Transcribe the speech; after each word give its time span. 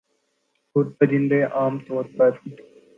اورپرندے 0.75 1.41
عام 1.57 1.73
طور 1.87 2.05
پر 2.17 2.31